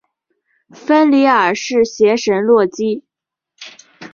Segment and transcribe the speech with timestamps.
[0.71, 3.05] 芬里尔是邪神洛基。